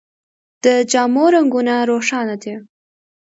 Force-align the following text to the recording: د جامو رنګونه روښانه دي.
د 0.63 0.65
جامو 0.91 1.25
رنګونه 1.35 1.73
روښانه 1.89 2.35
دي. 2.43 2.53